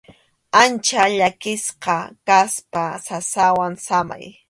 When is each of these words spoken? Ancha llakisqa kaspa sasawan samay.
Ancha 0.61 1.03
llakisqa 1.17 1.97
kaspa 2.27 2.83
sasawan 3.05 3.73
samay. 3.85 4.25